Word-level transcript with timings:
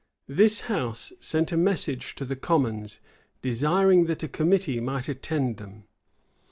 This 0.25 0.61
house 0.61 1.13
sent 1.19 1.51
a 1.51 1.55
message 1.57 2.15
to 2.15 2.25
the 2.25 2.35
commons, 2.35 2.99
desiring 3.43 4.05
that 4.05 4.23
a 4.23 4.27
committee 4.27 4.79
might 4.79 5.07
attend 5.07 5.57
them. 5.57 5.83